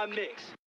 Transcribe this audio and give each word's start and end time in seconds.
my 0.00 0.06
mix. 0.06 0.59